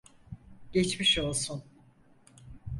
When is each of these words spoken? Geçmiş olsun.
Geçmiş 0.73 1.19
olsun. 1.19 1.63